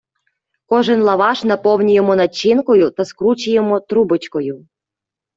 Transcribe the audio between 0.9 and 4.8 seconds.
лаваш наповнюємо начинкою та скручуємо трубочкою.